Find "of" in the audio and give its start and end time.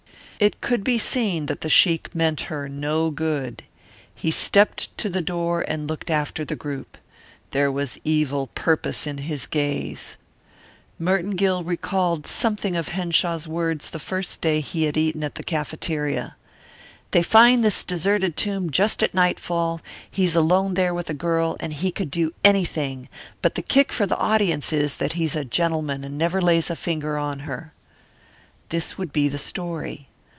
12.75-12.87